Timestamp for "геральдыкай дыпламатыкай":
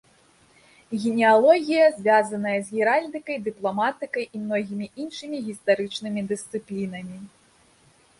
2.79-4.25